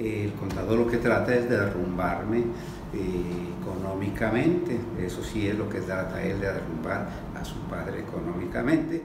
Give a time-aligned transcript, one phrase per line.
[0.00, 2.38] El contador lo que trata es de derrumbarme
[2.94, 7.06] eh, económicamente, eso sí es lo que trata él de derrumbar
[7.38, 9.04] a su padre económicamente.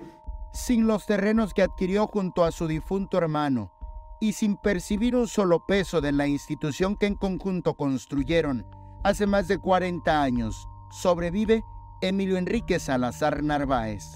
[0.54, 3.73] Sin los terrenos que adquirió junto a su difunto hermano
[4.21, 8.65] y sin percibir un solo peso de la institución que en conjunto construyeron
[9.03, 11.62] hace más de 40 años, sobrevive
[12.01, 14.15] Emilio Enrique Salazar Narváez.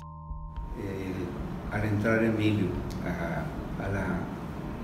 [0.77, 1.13] Eh,
[1.73, 2.67] al entrar Emilio
[3.05, 4.19] a, a, la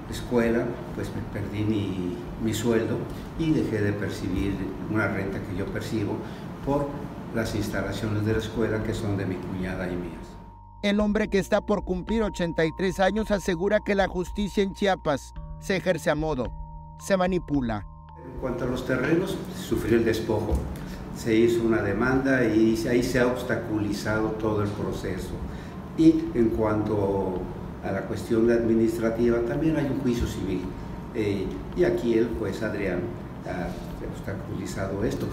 [0.10, 0.66] escuela,
[0.96, 2.98] pues me perdí mi, mi sueldo
[3.40, 4.56] y dejé de percibir
[4.92, 6.18] una renta que yo percibo
[6.66, 6.88] por
[7.34, 10.36] las instalaciones de la escuela que son de mi cuñada y mías.
[10.82, 15.78] El hombre que está por cumplir 83 años asegura que la justicia en Chiapas se
[15.78, 16.52] ejerce a modo,
[17.00, 17.88] se manipula.
[18.24, 20.54] En cuanto a los terrenos, sufrí el despojo.
[21.18, 25.32] Se hizo una demanda y ahí se ha obstaculizado todo el proceso.
[25.98, 27.42] Y en cuanto
[27.86, 30.62] a la cuestión administrativa, también hay un juicio civil.
[31.14, 31.46] Eh,
[31.78, 33.02] y aquí el juez Adrián
[33.48, 33.68] ha
[34.12, 35.28] obstaculizado esto.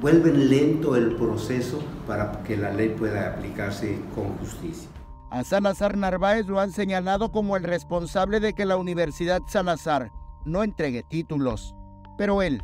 [0.00, 4.88] Vuelven lento el proceso para que la ley pueda aplicarse con justicia.
[5.30, 10.10] A Salazar Narváez lo han señalado como el responsable de que la Universidad Salazar
[10.44, 11.74] no entregue títulos,
[12.16, 12.62] pero él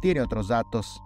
[0.00, 1.02] tiene otros datos.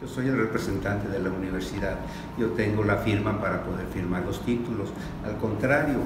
[0.00, 1.98] Yo soy el representante de la universidad,
[2.38, 4.88] yo tengo la firma para poder firmar los títulos.
[5.24, 5.98] Al contrario,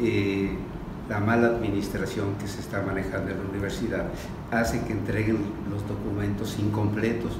[0.00, 0.56] eh,
[1.08, 4.04] la mala administración que se está manejando en la universidad
[4.52, 7.32] hace que entreguen los documentos incompletos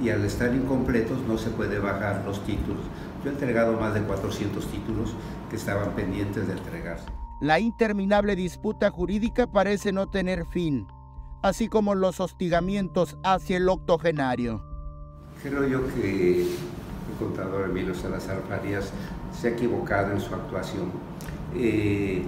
[0.00, 2.84] y al estar incompletos no se puede bajar los títulos.
[3.24, 5.14] Yo he entregado más de 400 títulos
[5.50, 7.06] que estaban pendientes de entregarse.
[7.40, 10.86] La interminable disputa jurídica parece no tener fin,
[11.42, 14.75] así como los hostigamientos hacia el octogenario.
[15.42, 18.92] Creo yo que el contador Emilio Salazar Farías
[19.38, 20.90] se ha equivocado en su actuación.
[21.54, 22.22] Eh,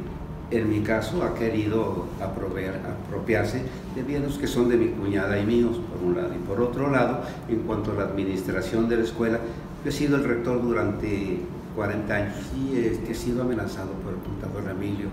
[0.50, 3.62] en mi caso, ha querido apropiarse
[3.94, 6.34] de bienes que son de mi cuñada y míos, por un lado.
[6.34, 9.40] Y por otro lado, en cuanto a la administración de la escuela,
[9.84, 11.40] yo he sido el rector durante
[11.76, 15.08] 40 años y he, he sido amenazado por el contador Emilio.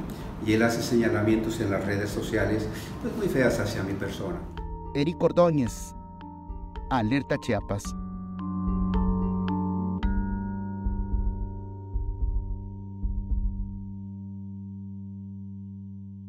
[0.45, 2.67] Y él hace señalamientos en las redes sociales
[3.01, 4.38] pues muy feas hacia mi persona.
[4.94, 5.94] Eric Ordóñez,
[6.90, 8.04] Alerta Chiapas.